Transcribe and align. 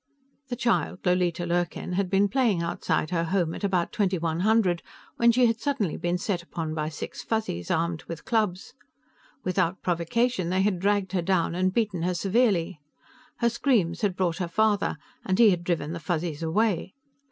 The 0.47 0.55
child, 0.55 1.05
Lolita 1.05 1.45
Lurkin, 1.45 1.93
had 1.93 2.09
been 2.09 2.27
playing 2.27 2.63
outside 2.63 3.11
her 3.11 3.25
home 3.25 3.53
at 3.53 3.63
about 3.63 3.91
twenty 3.91 4.17
one 4.17 4.39
hundred 4.39 4.81
when 5.17 5.31
she 5.31 5.45
had 5.45 5.61
suddenly 5.61 5.95
been 5.95 6.17
set 6.17 6.41
upon 6.41 6.73
by 6.73 6.89
six 6.89 7.21
Fuzzies, 7.21 7.69
armed 7.69 8.05
with 8.05 8.25
clubs. 8.25 8.73
Without 9.43 9.83
provocation, 9.83 10.49
they 10.49 10.63
had 10.63 10.79
dragged 10.79 11.11
her 11.11 11.21
down 11.21 11.53
and 11.53 11.71
beaten 11.71 12.01
her 12.01 12.15
severely. 12.15 12.79
Her 13.41 13.49
screams 13.49 14.01
had 14.01 14.15
brought 14.15 14.37
her 14.37 14.47
father, 14.47 14.97
and 15.23 15.37
he 15.37 15.51
had 15.51 15.63
driven 15.63 15.93
the 15.93 15.99
Fuzzies 15.99 16.41
away. 16.41 16.95